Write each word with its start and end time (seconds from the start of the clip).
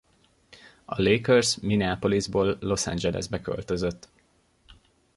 A 0.85 0.99
Lakers 1.01 1.59
Minneapolisból 1.61 2.57
Los 2.59 2.85
Angelesbe 2.87 3.41
költözött. 3.41 4.09